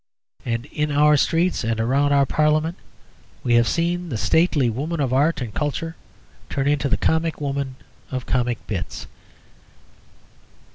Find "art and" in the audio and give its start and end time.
5.13-5.53